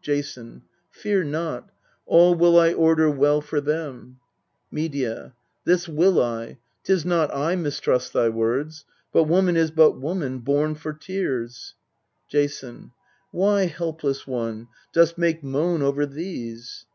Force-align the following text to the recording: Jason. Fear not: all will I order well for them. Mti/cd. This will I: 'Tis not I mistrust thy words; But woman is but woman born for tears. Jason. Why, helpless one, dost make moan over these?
Jason. 0.00 0.62
Fear 0.90 1.24
not: 1.24 1.70
all 2.06 2.34
will 2.34 2.58
I 2.58 2.72
order 2.72 3.10
well 3.10 3.42
for 3.42 3.60
them. 3.60 4.20
Mti/cd. 4.72 5.32
This 5.64 5.86
will 5.86 6.18
I: 6.18 6.56
'Tis 6.82 7.04
not 7.04 7.30
I 7.34 7.56
mistrust 7.56 8.14
thy 8.14 8.30
words; 8.30 8.86
But 9.12 9.24
woman 9.24 9.54
is 9.54 9.70
but 9.70 10.00
woman 10.00 10.38
born 10.38 10.76
for 10.76 10.94
tears. 10.94 11.74
Jason. 12.26 12.92
Why, 13.32 13.66
helpless 13.66 14.26
one, 14.26 14.68
dost 14.94 15.18
make 15.18 15.44
moan 15.44 15.82
over 15.82 16.06
these? 16.06 16.86